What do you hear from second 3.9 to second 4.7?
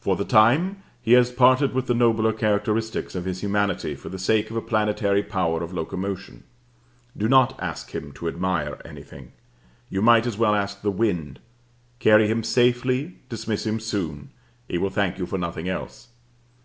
for the sake of a